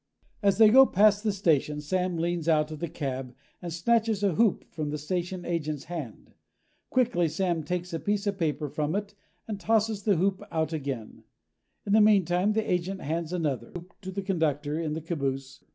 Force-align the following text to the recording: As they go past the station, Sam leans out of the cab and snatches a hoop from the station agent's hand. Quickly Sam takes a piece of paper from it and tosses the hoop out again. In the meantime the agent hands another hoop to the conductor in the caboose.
As 0.41 0.57
they 0.57 0.69
go 0.71 0.87
past 0.87 1.23
the 1.23 1.31
station, 1.31 1.79
Sam 1.79 2.17
leans 2.17 2.49
out 2.49 2.71
of 2.71 2.79
the 2.79 2.89
cab 2.89 3.35
and 3.61 3.71
snatches 3.71 4.23
a 4.23 4.33
hoop 4.33 4.65
from 4.71 4.89
the 4.89 4.97
station 4.97 5.45
agent's 5.45 5.83
hand. 5.83 6.33
Quickly 6.89 7.27
Sam 7.27 7.61
takes 7.63 7.93
a 7.93 7.99
piece 7.99 8.25
of 8.25 8.39
paper 8.39 8.67
from 8.67 8.95
it 8.95 9.13
and 9.47 9.59
tosses 9.59 10.01
the 10.01 10.15
hoop 10.15 10.41
out 10.49 10.73
again. 10.73 11.23
In 11.85 11.93
the 11.93 12.01
meantime 12.01 12.53
the 12.53 12.67
agent 12.67 13.01
hands 13.01 13.31
another 13.31 13.67
hoop 13.75 13.93
to 14.01 14.09
the 14.09 14.23
conductor 14.23 14.79
in 14.79 14.93
the 14.93 15.01
caboose. 15.01 15.63